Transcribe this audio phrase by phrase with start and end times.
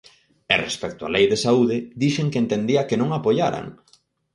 [0.53, 3.65] E respecto á Lei de saúde, dixen que entendía que non a apoiaran.